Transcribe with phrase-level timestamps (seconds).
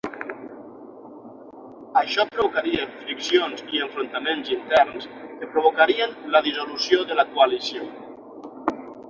[2.01, 7.87] Això provocaria friccions i enfrontaments interns que provocarien la dissolució de la coalició.